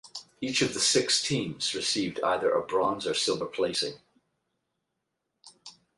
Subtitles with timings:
[0.41, 3.99] Each of the six teams received either a bronze or silver placing.